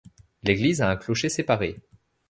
[0.41, 1.75] L'église a un clocher séparé.